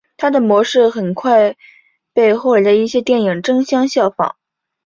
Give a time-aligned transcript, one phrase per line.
[0.17, 1.55] 它的模式很快
[2.11, 4.35] 被后来的一些电影争相效仿。